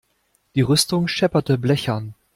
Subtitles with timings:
[0.55, 2.15] Die Rüstung schepperte blechern.